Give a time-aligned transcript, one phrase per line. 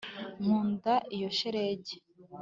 [0.41, 1.95] nkunda iyo shelegi